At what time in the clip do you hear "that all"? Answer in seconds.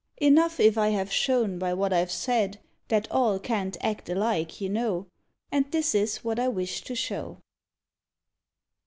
2.87-3.37